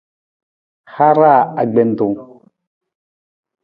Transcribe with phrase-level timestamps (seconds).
[0.95, 2.15] Haraa akpentung.